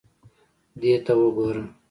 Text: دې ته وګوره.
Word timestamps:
دې 0.81 0.93
ته 1.05 1.13
وګوره. 1.19 1.63